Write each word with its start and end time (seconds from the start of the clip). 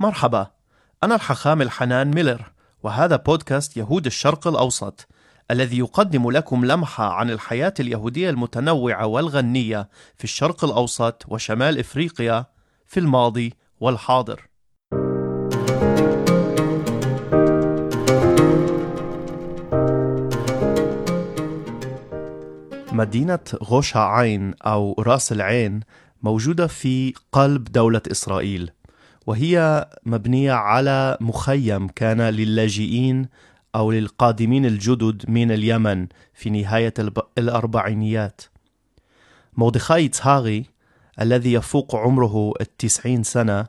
مرحبا. 0.00 0.46
أنا 1.04 1.14
الحخام 1.14 1.62
الحنان 1.62 2.10
ميلر 2.14 2.52
وهذا 2.82 3.16
بودكاست 3.16 3.76
يهود 3.76 4.06
الشرق 4.06 4.48
الأوسط 4.48 5.08
الذي 5.50 5.78
يقدم 5.78 6.30
لكم 6.30 6.64
لمحة 6.64 7.12
عن 7.12 7.30
الحياة 7.30 7.74
اليهودية 7.80 8.30
المتنوعة 8.30 9.06
والغنية 9.06 9.88
في 10.16 10.24
الشرق 10.24 10.64
الأوسط 10.64 11.24
وشمال 11.28 11.78
إفريقيا 11.78 12.46
في 12.86 13.00
الماضي 13.00 13.54
والحاضر. 13.80 14.48
مدينة 22.92 23.38
غوشا 23.64 24.00
عين 24.00 24.54
أو 24.62 24.94
رأس 24.98 25.32
العين 25.32 25.80
موجودة 26.22 26.66
في 26.66 27.14
قلب 27.32 27.64
دولة 27.64 28.02
إسرائيل. 28.10 28.70
وهي 29.28 29.86
مبنية 30.06 30.52
على 30.52 31.16
مخيم 31.20 31.88
كان 31.88 32.20
للاجئين 32.20 33.28
أو 33.74 33.92
للقادمين 33.92 34.66
الجدد 34.66 35.30
من 35.30 35.52
اليمن 35.52 36.06
في 36.34 36.50
نهاية 36.50 36.94
الأربعينيات. 37.38 38.42
مردخاي 39.56 40.04
يتهاغي 40.04 40.64
الذي 41.20 41.52
يفوق 41.52 41.96
عمره 41.96 42.52
التسعين 42.60 43.22
سنة 43.22 43.66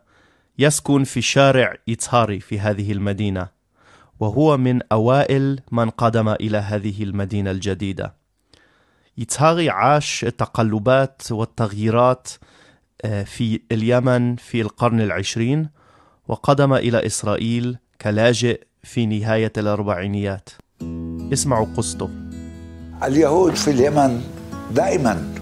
يسكن 0.59 1.03
في 1.03 1.21
شارع 1.21 1.76
يتهاري 1.87 2.39
في 2.39 2.59
هذه 2.59 2.91
المدينة 2.91 3.48
وهو 4.20 4.57
من 4.57 4.79
أوائل 4.91 5.59
من 5.71 5.89
قدم 5.89 6.29
إلى 6.29 6.57
هذه 6.57 7.03
المدينة 7.03 7.51
الجديدة. 7.51 8.13
يتهاغي 9.17 9.70
عاش 9.70 10.23
التقلبات 10.23 11.31
والتغييرات 11.31 12.29
في 13.03 13.62
اليمن 13.71 14.35
في 14.35 14.62
القرن 14.62 15.02
العشرين 15.02 15.70
وقدم 16.27 16.73
إلى 16.73 17.05
إسرائيل 17.05 17.77
كلاجئ 18.02 18.62
في 18.84 19.05
نهاية 19.05 19.52
الأربعينيات. 19.57 20.49
اسمعوا 21.34 21.68
قصته. 21.77 22.10
اليهود 23.04 23.55
في 23.55 23.71
اليمن 23.71 24.21
دائما 24.71 25.34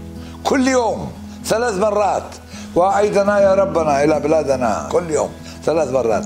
كل 0.43 0.67
يوم 0.67 1.11
ثلاث 1.45 1.73
مرات. 1.77 2.35
وأعيدنا 2.75 3.39
يا 3.39 3.53
ربنا 3.55 4.03
إلى 4.03 4.19
بلادنا 4.19 4.89
كل 4.91 5.09
يوم 5.09 5.29
ثلاث 5.63 5.91
مرات. 5.91 6.25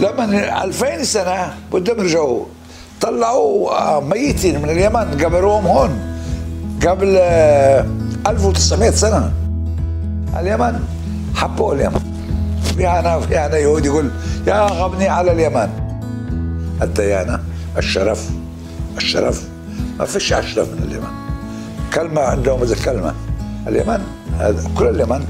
لما 0.00 0.64
2000 0.64 1.04
سنة 1.04 1.54
بدهم 1.72 1.98
يرجعوا 1.98 2.44
طلعوا 3.00 3.70
آه، 3.70 4.00
ميتين 4.00 4.62
من 4.62 4.70
اليمن 4.70 5.24
قبروهم 5.24 5.66
هون 5.66 6.18
قبل 6.86 7.16
1900 8.26 8.88
آه، 8.88 8.90
سنة. 8.90 9.45
اليمن؟ 10.36 10.84
حبوا 11.34 11.74
اليمن. 11.74 12.00
في 12.76 12.88
أنا 12.88 13.56
يهودي 13.56 13.88
يقول 13.88 14.10
يا 14.46 14.66
غبني 14.66 15.08
على 15.08 15.32
اليمن. 15.32 15.70
الديانة 16.82 17.40
الشرف 17.78 18.30
الشرف. 18.96 19.48
ما 19.98 20.04
فيش 20.04 20.32
أشرف 20.32 20.68
من 20.68 20.82
اليمن. 20.82 21.08
كلمة 21.94 22.20
عندهم 22.20 22.62
إذا 22.62 22.76
كلمة. 22.84 23.14
اليمن 23.68 24.04
كل 24.78 24.86
اليمن 24.86 25.26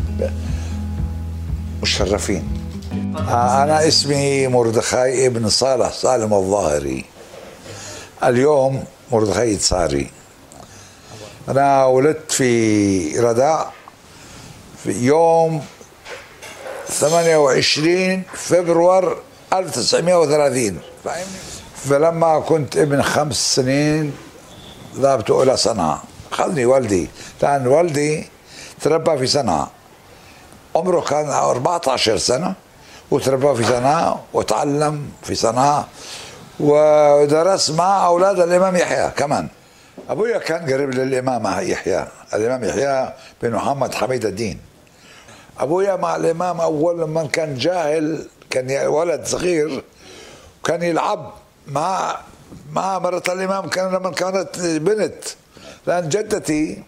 مشرفين. 1.82 2.48
أنا 3.28 3.88
اسمي 3.88 4.48
مردخاي 4.48 5.26
ابن 5.26 5.48
صالح 5.48 5.92
سالم 5.92 6.34
الظاهري. 6.34 7.04
اليوم 8.24 8.84
مردخاي 9.12 9.56
تصاري 9.56 10.10
أنا 11.48 11.84
ولدت 11.84 12.32
في 12.32 13.20
رداء. 13.20 13.75
في 14.86 15.04
يوم 15.04 15.64
28 16.88 18.22
فبراير 18.34 19.16
1930 19.52 20.78
فاهمني؟ 21.04 21.26
فلما 21.76 22.40
كنت 22.40 22.76
ابن 22.76 23.02
خمس 23.02 23.54
سنين 23.54 24.16
ذهبت 24.96 25.30
إلى 25.30 25.56
صنعاء. 25.56 26.00
خذني 26.30 26.66
والدي. 26.66 27.08
لأن 27.42 27.66
والدي 27.66 28.28
تربى 28.80 29.18
في 29.18 29.26
صنعاء. 29.26 29.68
عمره 30.76 31.00
كان 31.00 31.30
14 31.30 32.16
سنة 32.16 32.54
وتربى 33.10 33.54
في 33.54 33.64
صنعاء 33.64 34.24
وتعلم 34.32 35.08
في 35.22 35.34
صنعاء 35.34 35.88
ودرس 36.60 37.70
مع 37.70 38.06
أولاد 38.06 38.40
الإمام 38.40 38.76
يحيى 38.76 39.10
كمان. 39.16 39.48
أبويا 40.10 40.38
كان 40.38 40.72
قريب 40.72 40.90
للإمام 40.94 41.68
يحيى. 41.68 42.06
الإمام 42.34 42.64
يحيى 42.64 43.12
بن 43.42 43.52
محمد 43.52 43.94
حميد 43.94 44.24
الدين. 44.24 44.75
أبويا 45.60 45.96
مع 45.96 46.16
الإمام 46.16 46.60
أول 46.60 47.00
لما 47.00 47.26
كان 47.26 47.54
جاهل 47.54 48.28
كان 48.50 48.86
ولد 48.86 49.26
صغير 49.26 49.84
كان 50.64 50.82
يلعب 50.82 51.32
مع 51.66 52.18
مع 52.72 52.98
مرة 52.98 53.22
الإمام 53.28 53.68
كان 53.68 53.92
لما 53.94 54.10
كانت 54.10 54.58
بنت. 54.60 55.24
لأن 55.86 56.08
جدتي 56.08 56.82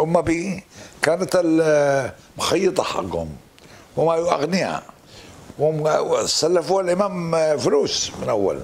أم 0.00 0.16
أبي 0.16 0.64
كانت 1.02 1.40
المخيطة 1.44 2.82
حقهم 2.82 3.28
وما 3.96 4.14
أغنياء. 4.14 4.82
وسلفوا 5.58 6.82
الإمام 6.82 7.36
فلوس 7.58 8.12
من 8.22 8.28
أول. 8.28 8.60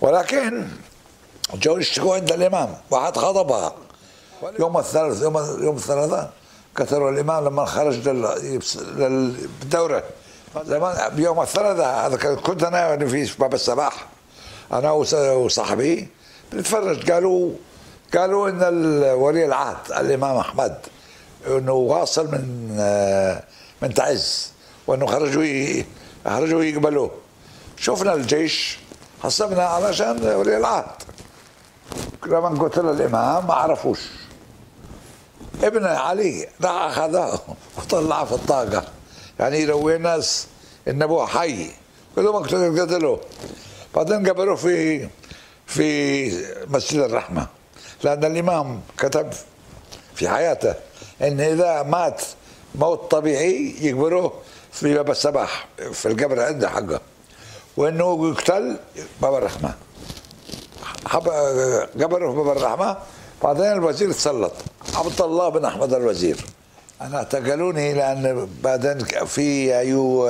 ولكن 0.00 0.66
جو 1.54 1.78
يشتكوا 1.78 2.14
عند 2.14 2.32
الإمام 2.32 2.76
واحد 2.90 3.16
خطبها. 3.16 3.74
يوم 4.58 4.78
الثلاث 4.78 5.22
يوم 5.22 5.36
يوم 5.62 5.76
الثلاثاء. 5.76 6.32
قتلوا 6.76 7.10
الإمام 7.10 7.44
لما 7.44 7.64
خرج 7.64 8.08
للدورة. 8.98 10.02
زمان 10.64 11.14
بيوم 11.16 11.40
الثلاثاء 11.40 12.06
هذا 12.06 12.34
كنت 12.34 12.62
أنا 12.62 13.06
في 13.06 13.38
باب 13.38 13.54
السباح. 13.54 14.06
أنا 14.72 14.90
وصاحبي 14.90 16.08
بنتفرج. 16.52 17.10
قالوا 17.10 17.50
قالوا 18.14 18.48
إن 18.48 18.62
ولي 19.04 19.44
العهد 19.44 19.92
الإمام 19.98 20.36
أحمد 20.36 20.76
إنه 21.46 21.72
واصل 21.72 22.26
من 22.26 22.68
من 23.82 23.94
تعز 23.94 24.52
وإنه 24.86 25.06
خرجوا 25.06 25.82
خرجوا 26.26 26.64
يقبلوه. 26.64 27.10
شفنا 27.76 28.14
الجيش 28.14 28.78
حسبنا 29.22 29.64
علشان 29.64 30.26
ولي 30.26 30.56
العهد. 30.56 31.02
لما 32.26 32.48
قلت 32.48 32.78
للامام 32.78 33.46
ما 33.46 33.54
عرفوش. 33.54 34.00
ابن 35.64 35.86
علي 35.86 36.48
راح 36.64 36.72
أخذه 36.72 37.40
وطلعه 37.78 38.24
في 38.24 38.32
الطاقة. 38.32 38.84
يعني 39.40 39.60
يروي 39.60 39.96
الناس 39.96 40.46
إن 40.88 41.02
أبوه 41.02 41.26
حي. 41.26 41.70
كلهم 42.16 42.42
قتلوه 42.80 43.20
بعدين 43.94 44.28
قبلوه 44.28 44.56
في 44.56 45.08
في 45.66 46.30
مسجد 46.68 47.00
الرحمة. 47.00 47.46
لأن 48.04 48.24
الإمام 48.24 48.80
كتب 48.98 49.30
في 50.14 50.28
حياته 50.28 50.74
أن 51.22 51.40
إذا 51.40 51.82
مات 51.82 52.22
موت 52.74 53.10
طبيعي 53.10 53.74
يقبروه 53.80 54.32
في 54.72 54.94
باب 54.94 55.10
السباح 55.10 55.68
في 55.92 56.08
القبر 56.08 56.40
عنده 56.40 56.68
حقه. 56.68 57.00
وإنه 57.76 58.28
يقتل 58.28 58.76
باب 59.22 59.34
الرحمة. 59.34 59.74
قبره 62.00 62.30
في 62.30 62.36
باب 62.36 62.56
الرحمة. 62.56 62.96
بعدين 63.42 63.72
الوزير 63.72 64.12
تسلط. 64.12 64.52
عبد 64.94 65.20
الله 65.20 65.48
بن 65.48 65.64
أحمد 65.64 65.94
الوزير. 65.94 66.46
أنا 67.00 67.16
اعتقلوني 67.16 67.94
لأن 67.94 68.48
بعدين 68.62 69.04
في 69.04 69.78
أيو 69.78 70.28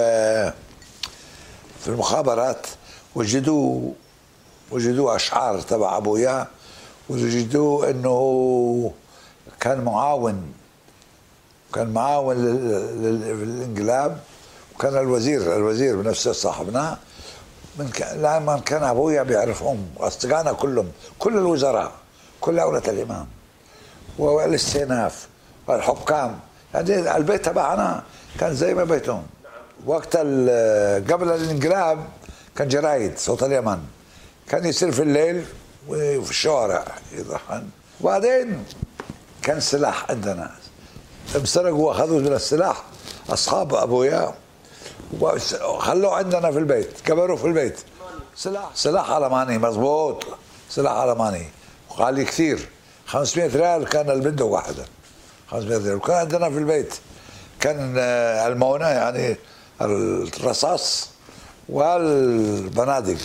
في 1.81 1.89
المخابرات 1.89 2.67
وجدوا 3.15 3.91
وجدوا 4.71 5.17
أشعار 5.17 5.61
تبع 5.61 5.97
أبويا 5.97 6.47
وجدوه 7.11 7.91
إنه 7.91 8.93
كان 9.61 9.85
معاون 9.85 10.53
كان 11.75 11.89
معاون 11.89 12.37
للإنقلاب 13.03 14.19
وكان 14.75 14.99
الوزير 14.99 15.57
الوزير 15.57 15.97
بنفسه 16.03 16.33
صاحبنا. 16.33 16.99
من 17.79 17.91
لما 18.17 18.63
كان 18.67 18.83
أبويا 18.83 19.23
بيعرفهم 19.23 19.89
أصدقائنا 19.99 20.53
كلهم 20.53 20.89
كل 21.19 21.39
الوزراء. 21.39 22.02
كل 22.43 22.59
أولة 22.59 22.83
الإمام. 22.89 23.27
والاستئناف 24.19 25.29
والحكام 25.67 26.41
يعني 26.75 27.17
البيت 27.17 27.45
تبعنا 27.45 28.03
كان 28.41 28.55
زي 28.55 28.75
ما 28.75 28.85
بيتهم. 28.85 29.23
وقت 29.87 30.17
قبل 30.17 31.33
الانقلاب 31.33 31.99
كان 32.57 32.69
جرايد 32.69 33.19
صوت 33.19 33.43
اليمن. 33.43 33.79
كان 34.49 34.65
يصير 34.65 34.93
في 34.93 35.03
الليل 35.03 35.45
وفي 35.89 36.31
الشوارع. 36.31 36.85
يضحن. 37.13 37.69
وبعدين 38.01 38.65
كان 39.43 39.61
سلاح 39.61 40.11
عندنا. 40.11 40.51
انسرقوا 41.37 41.89
وأخذوا 41.89 42.21
من 42.21 42.33
السلاح. 42.33 42.83
أصحاب 43.31 43.75
أبويا. 43.75 44.35
وخلوه 45.21 46.15
عندنا 46.15 46.53
في 46.53 46.59
البيت. 46.59 47.01
كبروا 47.01 47.37
في 47.37 47.47
البيت. 47.47 47.81
سلاح. 48.37 48.71
سلاح 48.75 49.11
ألماني 49.11 49.59
مضبوط 49.59 50.27
سلاح 50.71 50.97
الماني 51.93 52.01
وغالي 52.01 52.25
كثير. 52.25 52.69
500 53.07 53.57
ريال 53.57 53.89
كان 53.89 54.11
البندق 54.11 54.45
واحدة 54.45 54.85
500 55.51 55.79
ريال. 55.79 55.95
وكان 55.95 56.17
عندنا 56.17 56.51
في 56.51 56.59
البيت. 56.59 56.95
كان 57.61 57.99
المونة 57.99 58.87
يعني 58.87 59.37
الرصاص 59.81 61.09
والبنادق. 61.69 63.19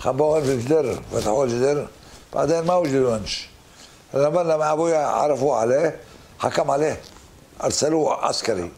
خبوهم 0.00 0.42
في 0.42 0.52
الجدر 0.52 1.02
فتحوا 1.12 1.44
الجدر. 1.44 1.88
بعدين 2.34 2.60
ما 2.60 2.74
وجدونش 2.74 3.48
لما 4.14 4.40
لما 4.40 4.72
ابويا 4.72 4.98
عرفوا 4.98 5.56
عليه 5.56 6.00
حكم 6.38 6.70
عليه. 6.70 7.00
أرسلوه 7.64 8.24
عسكري. 8.24 8.70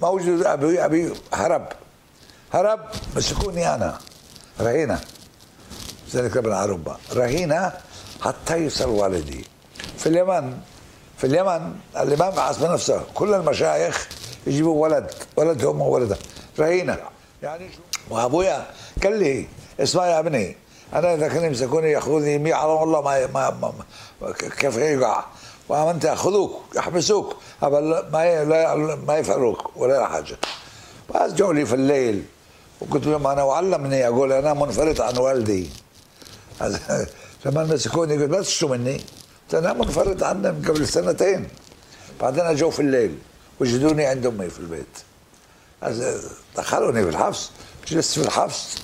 ما 0.00 0.08
وجد 0.08 0.42
ابي 0.46 0.84
أبي 0.84 1.12
هرب. 1.32 1.68
هرب 2.52 2.80
مسكوني 3.16 3.74
أنا. 3.74 3.98
رهينة. 4.60 5.00
ذلك 6.14 6.36
ابن 6.36 6.52
عروبه 6.52 6.96
رهينة. 7.12 7.72
حتى 8.20 8.56
يصل 8.56 8.88
والدي. 8.88 9.44
في 9.98 10.06
اليمن 10.06 10.58
في 11.18 11.26
اليمن 11.26 11.74
الإمام 11.96 12.32
حسب 12.32 12.70
نفسه 12.70 13.02
كل 13.14 13.34
المشايخ 13.34 14.08
يجيبوا 14.46 14.82
ولد 14.82 15.10
ولد 15.36 15.64
هم 15.64 15.80
ولده 15.80 16.16
رهينه 16.58 16.98
يعني 17.42 17.70
وأبويا 18.10 18.66
قال 19.02 19.18
لي 19.18 19.46
اسمع 19.80 20.06
يا 20.06 20.18
ابني 20.18 20.56
أنا 20.94 21.14
إذا 21.14 21.28
كانوا 21.28 21.46
يمسكوني 21.46 21.90
ياخذوني 21.90 22.34
يمي 22.34 22.52
على 22.52 22.72
والله 22.72 23.00
ما, 23.00 23.26
ما, 23.26 23.50
ما, 23.50 23.72
ما 24.22 24.32
كيف 24.32 24.76
يقع؟ 24.76 25.24
وانت 25.68 26.04
يأخذوك 26.04 26.60
يحبسوك 26.76 27.36
ما 27.62 28.96
ما 29.06 29.18
يفعلوك 29.18 29.76
ولا 29.76 30.06
حاجة. 30.06 30.36
بس 31.14 31.32
جو 31.32 31.52
لي 31.52 31.66
في 31.66 31.74
الليل 31.74 32.24
وقلت 32.80 33.06
لهم 33.06 33.26
أنا 33.26 33.42
وعلمني 33.42 34.08
أقول 34.08 34.32
أنا 34.32 34.54
منفرد 34.54 35.00
عن 35.00 35.16
والدي. 35.16 35.70
لما 37.44 37.64
مسكوني 37.64 38.16
قلت 38.16 38.30
بس 38.30 38.48
شو 38.48 38.68
مني. 38.68 38.96
قلت 38.96 39.54
أنا 39.54 39.72
منفرد 39.72 40.22
عنهم 40.22 40.62
قبل 40.68 40.88
سنتين. 40.88 41.48
بعدين 42.20 42.44
أجوا 42.44 42.70
في 42.70 42.80
الليل 42.80 43.18
وجدوني 43.60 44.06
عند 44.06 44.26
أمي 44.26 44.50
في 44.50 44.60
البيت. 44.60 44.94
دخلوني 46.56 47.02
في 47.02 47.08
الحبس. 47.08 47.50
جلست 47.88 48.18
في 48.18 48.26
الحبس 48.26 48.74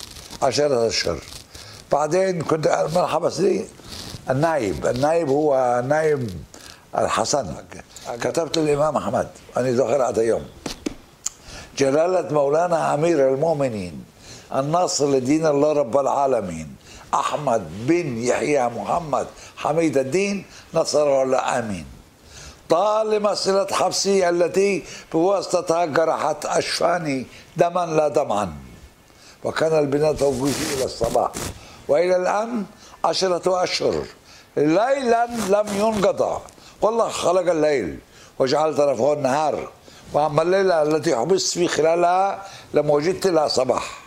عشرة 0.41 0.87
أشهر. 0.87 1.19
بعدين 1.91 2.41
كنت 2.41 2.87
من 2.95 3.05
حبس 3.05 3.39
لي 3.39 3.65
النايب. 4.29 4.85
النايب 4.85 5.29
هو 5.29 5.83
نايب 5.87 6.29
الحسن. 6.97 7.55
كتبت 8.21 8.57
الامام 8.57 8.97
أحمد. 8.97 9.27
أني 9.57 9.71
ذكرت 9.71 10.17
يوم 10.17 10.45
جلالة 11.77 12.33
مولانا 12.33 12.93
أمير 12.93 13.33
المؤمنين. 13.33 14.03
الناصر 14.55 15.11
لدين 15.11 15.45
الله 15.45 15.71
رب 15.71 15.97
العالمين. 15.97 16.76
أحمد 17.13 17.87
بن 17.87 18.23
يحيى 18.23 18.67
محمد 18.67 19.27
حميد 19.57 19.97
الدين 19.97 20.45
نصر 20.73 21.23
الله 21.23 21.59
آمين. 21.59 21.85
طالما 22.69 23.33
صلة 23.33 23.67
حبسي 23.71 24.29
التي 24.29 24.83
بواسطتها 25.11 25.85
جرحت 25.85 26.45
أشفاني 26.45 27.25
دما 27.57 27.85
لا 27.85 28.07
دمعا 28.07 28.53
وكان 29.43 29.79
البناء 29.79 30.13
توقيفي 30.13 30.73
إلى 30.73 30.85
الصباح. 30.85 31.31
وإلى 31.87 32.15
الآن 32.15 32.65
عشرة 33.05 33.63
أشهر. 33.63 34.05
ليلا 34.57 35.25
لم 35.25 35.67
ينقطع 35.77 36.39
والله 36.81 37.09
خلق 37.09 37.51
الليل 37.51 37.99
وجعل 38.39 38.75
طرفه 38.77 39.13
النهار. 39.13 39.69
وأما 40.13 40.41
الليلة 40.41 40.81
التي 40.83 41.15
حبست 41.15 41.53
في 41.53 41.67
خلالها 41.67 42.45
لم 42.73 42.89
وجدت 42.89 43.27
لها 43.27 43.47
صباح. 43.47 43.99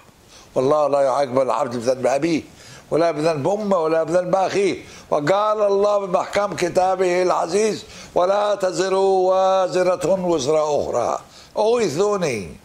والله 0.54 0.88
لا 0.88 1.00
يعاقب 1.00 1.40
العبد 1.40 1.76
بذنب 1.76 2.06
أبيه. 2.06 2.42
ولا 2.90 3.10
بذنب 3.10 3.48
أمه 3.48 3.78
ولا 3.78 4.02
بذنب 4.02 4.34
أخيه 4.34 4.84
وقال 5.10 5.62
الله 5.62 6.06
بمحكم 6.06 6.54
كتابه 6.54 7.22
العزيز 7.22 7.84
ولا 8.14 8.54
تزر 8.54 8.94
وازرة 8.94 10.26
وزر 10.26 10.56
أخرى. 10.64 11.18
أغيثوني. 11.58 12.56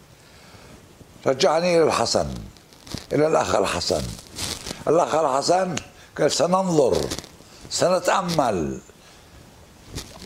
رجعني 1.26 1.76
إلى 1.76 1.84
الحسن 1.84 2.26
إلى 3.12 3.26
الأخ 3.26 3.54
الحسن. 3.54 4.02
الأخ 4.88 5.14
الحسن 5.14 5.76
قال 6.18 6.32
سننظر 6.32 6.96
سنتأمل. 7.70 8.78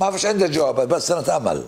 ما 0.00 0.10
فيش 0.10 0.26
عندي 0.26 0.48
جوابات 0.48 0.88
بس 0.88 1.08
سنتأمل. 1.08 1.64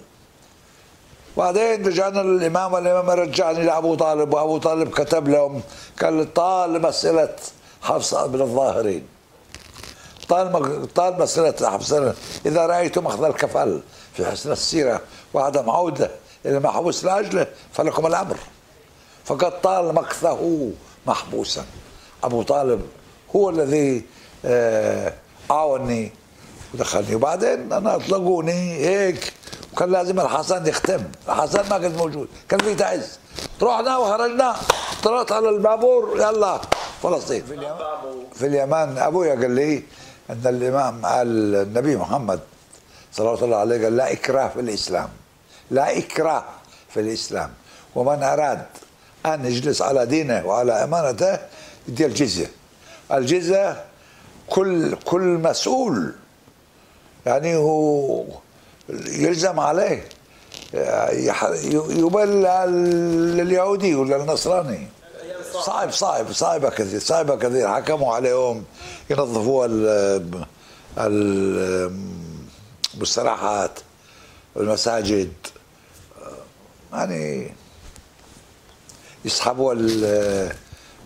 بعدين 1.37 1.87
رجعنا 1.87 2.21
للإمام 2.21 2.73
والإمام 2.73 3.11
رجعني 3.11 3.65
لأبو 3.65 3.95
طالب 3.95 4.35
وأبو 4.35 4.59
طالب 4.59 4.91
كتب 4.91 5.29
لهم 5.29 5.63
قال 6.03 6.35
طال 6.35 6.83
مساله 6.83 7.35
حفص 7.83 8.15
بن 8.15 8.41
الظاهرين. 8.41 9.07
طال 10.29 10.93
طال 10.95 11.19
مساله 11.21 11.71
حفص 11.71 11.93
إذا 12.47 12.67
رأيتم 12.67 13.07
أخذ 13.07 13.25
الكفل 13.25 13.83
في 14.15 14.27
حسن 14.27 14.53
السيرة 14.53 15.01
وعدم 15.35 15.71
عوده 15.71 16.11
إلى 16.47 16.57
المحبوس 16.57 17.05
لأجله 17.05 17.47
فلكم 17.73 18.07
الأمر. 18.07 18.37
فقد 19.25 19.61
طال 19.61 19.95
مكثه 19.95 20.71
محبوسا. 21.07 21.65
أبو 22.25 22.43
طالب 22.43 22.83
هو 23.37 23.51
الذي 23.51 24.05
آه، 24.45 25.13
عاوني 25.51 26.13
ودخلني. 26.75 27.15
وبعدين 27.15 27.73
أنا 27.73 27.97
أطلقوني 27.97 28.87
هيك 28.87 29.33
وكان 29.73 29.91
لازم 29.91 30.21
الحسن 30.21 30.67
يختم. 30.67 31.03
الحسن 31.29 31.69
ما 31.71 31.79
كان 31.79 31.97
موجود. 31.97 32.29
كان 32.49 32.61
في 32.61 32.75
تعز. 32.75 33.19
رحنا 33.63 33.97
وخرجنا 33.97 34.57
طلعت 35.03 35.33
على 35.33 35.49
البابور 35.49 36.17
يلا. 36.17 36.61
فلسطين. 37.03 37.43
في 37.45 37.55
اليمن؟ 37.55 37.77
في 38.35 38.47
اليمن. 38.47 38.99
أبويا 38.99 39.35
قال 39.35 39.51
لي 39.51 39.83
إن 40.31 40.47
الإمام 40.47 41.07
النبي 41.07 41.97
محمد 41.97 42.41
صلى 43.13 43.35
الله 43.45 43.57
عليه 43.57 43.85
قال 43.85 43.97
لا 43.97 44.13
إكراه 44.13 44.49
في 44.49 44.61
الإسلام. 44.61 45.09
لا 45.71 45.99
إكراه 45.99 46.45
في 46.89 47.01
الإسلام. 47.01 47.51
ومن 47.95 48.23
أراد 48.23 48.67
أن 49.27 49.45
يجلس 49.45 49.83
على 49.83 50.07
دينه 50.07 50.47
وعلى 50.47 50.73
أمانته 50.73 51.39
يدي 51.89 52.07
الجزية. 52.07 52.51
الجزية 53.13 53.85
كل 54.49 54.95
كل 54.95 55.21
مسؤول. 55.21 56.13
يعني 57.27 57.57
هو 57.57 58.25
يلزم 59.07 59.61
عليه. 59.61 60.05
يبلع 61.91 62.65
لليهودي 62.65 63.95
ولا 63.95 64.17
النصراني 64.17 64.89
صعب 65.63 65.93
صعب 65.93 66.33
صعبة 66.33 66.71
كثير 66.71 67.01
صعبة 67.01 67.37
كثير. 67.37 67.69
حكموا 67.69 68.15
عليهم 68.15 68.65
ينظفوا 69.11 69.69
المستراحات 72.95 73.79
المساجد. 74.57 75.33
يعني 76.93 77.53
يسحبوا 79.25 79.75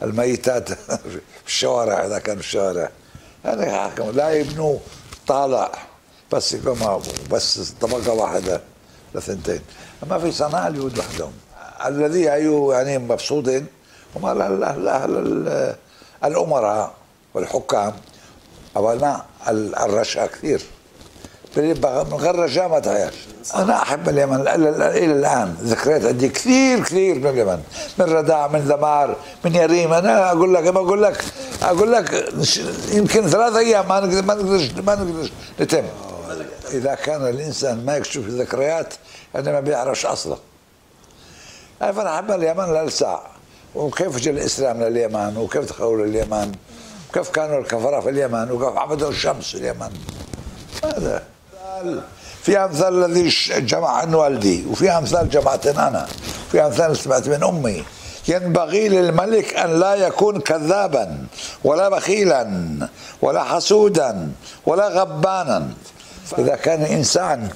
الميتات 0.02 0.72
في 1.12 1.20
الشوارع 1.46 2.06
إذا 2.06 2.18
كانوا 2.18 2.40
الشوارع. 2.40 2.90
يعني 3.44 3.78
حكموا. 3.78 4.12
لا 4.12 4.30
يبنوا 4.30 4.78
طالع 5.26 5.72
بس 6.32 6.52
يقوم 6.52 7.02
بس 7.30 7.72
طبقة 7.80 8.12
واحدة 8.12 8.60
لثنتين. 9.14 9.60
أما 10.02 10.18
في 10.18 10.32
صناعه 10.32 10.68
اليهود 10.68 10.98
وحدهم 10.98 11.32
الذي 11.86 12.22
يعني 12.22 12.98
مبسوطين 12.98 13.66
هم 14.16 14.42
الأمراء 16.24 16.92
والحكام. 17.34 17.92
ما 18.76 19.22
الرشا 19.84 20.26
كثير. 20.26 20.62
من 21.56 22.12
غير 22.12 22.38
رشا 22.38 22.60
ما 22.60 22.78
تغير 22.78 23.14
أنا 23.54 23.82
أحب 23.82 24.08
اليمن. 24.08 24.40
إلى 24.40 25.04
الآن 25.04 25.56
ذكريات 25.62 26.04
عندي 26.04 26.28
كثير 26.28 26.80
كثير 26.80 27.14
من 27.14 27.26
اليمن. 27.26 27.62
من 27.98 28.06
رداع 28.06 28.48
من 28.48 28.60
ذمار 28.60 29.16
من 29.44 29.54
يريم. 29.54 29.92
أنا 29.92 30.32
أقول 30.32 30.54
لك 30.54 30.66
ما 30.66 30.80
أقول 30.80 31.02
لك 31.02 31.24
أقول 31.62 31.92
لك 31.92 32.32
يمكن 32.92 33.28
ثلاث 33.28 33.56
أيام 33.56 33.88
ما 33.88 34.00
نقدر 34.00 34.22
ما 34.22 34.34
نقدر 34.34 34.82
ما 34.82 34.94
نقدر 34.94 35.30
نتم. 35.60 35.84
إذا 36.70 36.94
كان 36.94 37.28
الإنسان 37.28 37.84
ما 37.84 37.96
يكشف 37.96 38.16
الذكريات 38.16 38.94
يعني 39.34 39.52
ما 39.52 39.60
بيعرفش 39.60 40.06
أصلا 40.06 40.36
فانا 41.80 42.14
أحب 42.14 42.30
اليمن 42.30 42.74
للساعة 42.74 43.35
وكيف 43.76 44.16
جاء 44.16 44.34
الإسلام 44.34 44.82
لليمن 44.82 45.36
وكيف 45.36 45.64
دخلوا 45.64 46.06
لليمن 46.06 46.52
وكيف 47.10 47.30
كانوا 47.30 47.58
الكفرة 47.58 48.00
في 48.00 48.10
اليمن 48.10 48.50
وكيف 48.50 48.76
عبدوا 48.76 49.10
الشمس 49.10 49.50
في 49.50 49.56
اليمن 49.56 49.90
هذا. 50.84 51.22
في 52.42 52.58
أمثال 52.58 53.04
الذي 53.04 53.28
جمع 53.60 53.88
عن 53.88 54.14
والدي 54.14 54.64
وفي 54.70 54.90
أمثال 54.90 55.28
جمعتنا 55.28 55.88
أنا 55.88 56.06
في 56.52 56.66
أمثال 56.66 56.96
سمعت 56.96 57.28
من 57.28 57.44
أمي. 57.44 57.84
ينبغي 58.28 58.88
للملك 58.88 59.54
أن 59.54 59.80
لا 59.80 59.94
يكون 59.94 60.40
كذابا 60.40 61.18
ولا 61.64 61.88
بخيلا 61.88 62.48
ولا 63.22 63.44
حسودا 63.44 64.32
ولا 64.66 64.88
غبانا. 64.88 65.68
إذا 66.38 66.56
كان 66.56 66.82
إنسان 66.82 67.48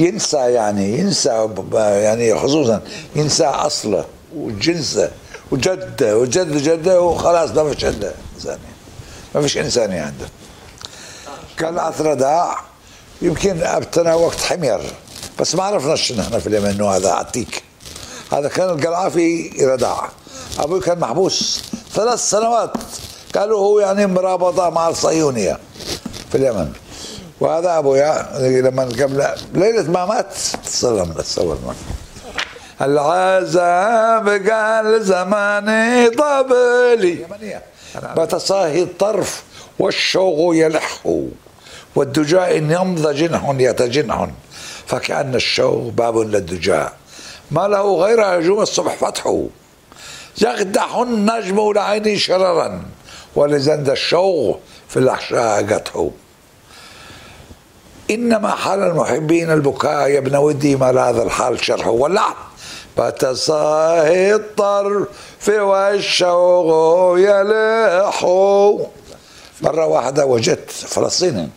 ينسى 0.00 0.36
يعني 0.36 0.98
ينسى 0.98 1.48
يعني 1.74 2.38
خصوصا 2.38 2.82
ينسى 3.16 3.44
أصله 3.44 4.04
وجنسه 4.36 5.10
وجده 5.50 6.18
وجد 6.18 6.56
جده 6.56 7.00
وخلاص 7.00 7.50
ما 7.50 7.74
فيش 7.74 7.84
عنده 7.84 8.12
إنسانية 8.36 8.72
ما 9.34 9.42
فيش 9.42 9.58
إنسانية 9.58 10.02
عنده. 10.02 10.28
كان 11.56 11.78
أثرداع 11.78 12.58
يمكن 13.22 13.62
أبتنا 13.62 14.14
وقت 14.14 14.40
حمير 14.40 14.80
بس 15.40 15.54
ما 15.54 15.62
عرفنا 15.62 15.96
شنو 15.96 16.22
إحنا 16.22 16.38
في 16.38 16.46
اليمن 16.46 16.66
إنه 16.66 16.90
هذا 16.90 17.10
عتيك 17.12 17.62
هذا 18.32 18.48
كان 18.48 18.70
القرافي 18.70 19.48
رضاع 19.60 20.08
أبوي 20.58 20.80
كان 20.80 20.98
محبوس 20.98 21.62
ثلاث 21.94 22.30
سنوات. 22.30 22.72
قالوا 23.34 23.58
هو 23.58 23.80
يعني 23.80 24.06
مرابطة 24.06 24.70
مع 24.70 24.88
الصهيونية 24.88 25.58
في 26.32 26.38
اليمن. 26.38 26.72
وهذا 27.40 27.78
أبويا 27.78 28.28
لما 28.38 28.82
قبل 28.82 29.26
ليلة 29.54 29.90
ما 29.90 30.06
مات 30.06 30.34
تصور 30.64 31.04
تصور 31.06 31.58
العذاب 32.80 34.28
قال 34.50 35.04
زماني 35.04 36.10
طبلي 36.10 37.26
بتصاهي 38.16 38.82
الطرف 38.82 39.42
والشوق 39.78 40.56
يلح 40.56 41.06
والدجاء 41.96 42.58
إن 42.58 42.70
يمضى 42.70 43.14
جنح 43.14 43.54
يتجنح 43.58 44.28
فكأن 44.86 45.34
الشوق 45.34 45.92
باب 45.92 46.18
للدجاء 46.18 46.92
ما 47.50 47.68
له 47.68 47.96
غير 47.96 48.24
هجوم 48.24 48.60
الصبح 48.60 48.94
فتحه 48.94 49.44
يقدح 50.42 50.96
النجم 50.96 51.72
لعيني 51.72 52.18
شررا 52.18 52.82
ولزند 53.36 53.90
الشوق 53.90 54.60
في 54.88 54.96
الأحشاء 54.96 55.66
قطحه 55.74 56.10
إنما 58.10 58.50
حال 58.50 58.82
المحبين 58.82 59.50
البكاء 59.50 60.08
يا 60.08 60.18
ابن 60.18 60.36
ودي 60.36 60.76
ما 60.76 60.90
هذا 61.10 61.22
الحال 61.22 61.64
شرحه 61.64 61.90
واللعن 61.90 62.34
فتصاهي 62.96 64.34
الطرف 64.34 65.08
والشوق 65.48 67.18
يلح. 67.18 68.24
مرة 69.62 69.86
واحدة 69.86 70.26
وجدت 70.26 70.70
فلسطيني 70.70 71.48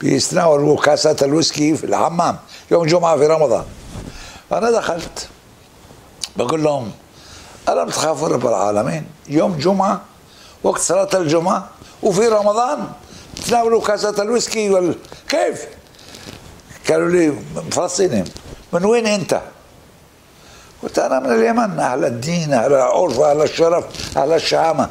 بيتناولوا 0.00 0.76
كاسات 0.76 1.22
الويسكي 1.22 1.74
في 1.74 1.84
الحمام 1.84 2.36
يوم 2.70 2.86
جمعة 2.86 3.16
في 3.16 3.26
رمضان. 3.26 3.64
فأنا 4.50 4.70
دخلت 4.70 5.28
بقول 6.36 6.64
لهم 6.64 6.90
ألم 7.68 7.88
تخافوا 7.88 8.28
رب 8.28 8.46
العالمين؟ 8.46 9.06
يوم 9.28 9.56
جمعة 9.56 10.00
وقت 10.62 10.80
صلاة 10.80 11.08
الجمعة 11.14 11.68
وفي 12.02 12.28
رمضان 12.28 12.88
تناولوا 13.46 13.80
كاسات 13.80 14.20
الويسكي 14.20 14.70
وال... 14.70 14.94
كيف؟ 15.28 15.66
قالوا 16.90 17.08
لي 17.08 17.34
فلسطيني 17.70 18.24
من 18.72 18.84
وين 18.84 19.06
أنت؟ 19.06 19.40
قلت 20.82 20.98
أنا 20.98 21.20
من 21.20 21.32
اليمن 21.32 21.78
أهل 21.78 22.04
الدين 22.04 22.52
أهل 22.52 22.72
العرف 22.72 23.20
أهل 23.20 23.42
الشرف 23.42 23.84
أهل 24.16 24.32
الشهامة 24.32 24.90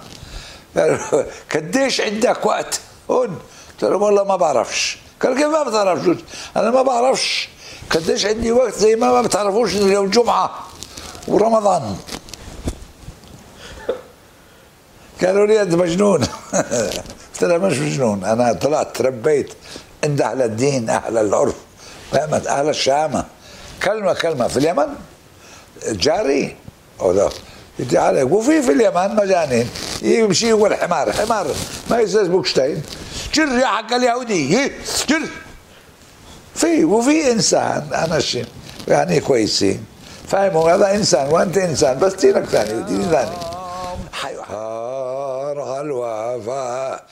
قديش 1.56 2.02
عندك 2.02 2.46
وقت؟ 2.46 2.80
هون. 3.12 3.40
قلت 3.72 3.92
له 3.92 3.98
والله 3.98 4.24
ما 4.24 4.36
بعرفش. 4.36 4.98
قال 5.22 5.36
كيف 5.36 5.48
ما 5.48 5.64
بتعرفش؟ 5.64 6.24
أنا 6.58 6.72
ما 6.72 6.82
بعرفش. 6.82 7.50
قديش 7.90 8.26
عندي 8.26 8.52
وقت 8.52 8.74
زي 8.74 8.96
ما 8.96 9.12
ما 9.12 9.22
بتعرفوش 9.22 9.76
اليوم 9.76 10.10
جمعة 10.10 10.52
ورمضان. 11.28 11.98
قالوا 15.22 15.46
لي 15.46 15.62
أنت 15.62 15.74
مجنون. 15.74 16.24
قلت 17.34 17.44
له 17.44 17.58
مش 17.58 17.78
مجنون 17.78 18.24
أنا 18.24 18.54
طلعت 18.54 18.98
تربيت 18.98 19.54
عند 20.04 20.22
أهل 20.22 20.42
الدين 20.42 20.90
أهل 20.90 21.18
العرف. 21.18 21.56
فهمت 22.12 22.48
أهل 22.48 22.70
الشامه 22.70 23.26
كلمة 23.84 24.14
كلمة. 24.14 24.48
في 24.48 24.58
اليمن؟ 24.58 24.88
جاري؟ 25.88 26.56
أو 27.02 27.30
عليك 27.94 28.32
وفي 28.32 28.62
في 28.62 28.72
اليمن؟ 28.72 29.16
مجانين. 29.16 29.70
يمشي 30.02 30.50
يقول 30.50 30.76
حمار 30.76 31.12
حمار. 31.12 31.48
ما 31.90 32.00
يسوي 32.00 32.30
بوكشتاين 32.30 32.84
جر 33.34 33.48
يا 33.48 33.68
حق 33.68 33.94
اليهودي. 33.94 34.72
جر. 35.08 35.22
في 36.56 36.86
وفي 36.86 37.32
إنسان. 37.32 37.94
أنا 37.94 38.20
شيء 38.20 38.46
يعني 38.88 39.20
كويسين. 39.20 39.86
فاهموا؟ 40.28 40.72
هذا 40.72 40.96
إنسان. 40.96 41.28
وأنت 41.28 41.58
إنسان. 41.58 42.00
بس 42.00 42.14
دينك 42.14 42.46
ثاني. 42.46 42.84
دين 42.84 43.12
ثاني. 43.12 43.36
حيوان 44.12 45.82
الوفاء 45.82 47.06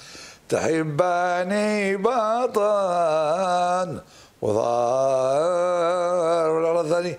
تحبني 0.50 1.98
بطن. 1.98 4.00
وظهر 4.42 4.60
ولا 6.50 6.82
الثاني 6.82 7.18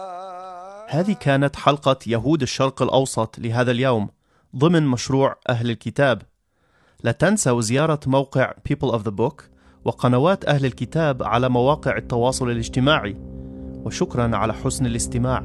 هذه 0.88 1.14
كانت 1.20 1.56
حلقة 1.56 1.98
يهود 2.08 2.42
الشرق 2.42 2.82
الأوسط 2.82 3.40
لهذا 3.40 3.72
اليوم 3.72 4.10
ضمن 4.56 4.88
مشروع 4.88 5.36
أهل 5.50 5.70
الكتاب. 5.70 6.22
لا 7.04 7.12
تنسوا 7.12 7.62
زيارة 7.62 8.00
موقع 8.06 8.54
People 8.70 8.92
of 8.92 9.00
the 9.00 9.12
Book 9.12 9.44
وقنوات 9.86 10.46
أهل 10.46 10.66
الكتاب 10.66 11.24
على 11.24 11.50
مواقع 11.50 11.98
التواصل 11.98 12.50
الاجتماعي. 12.50 13.18
وشكرا 13.86 14.36
على 14.36 14.54
حسن 14.54 14.86
الاستماع. 14.86 15.44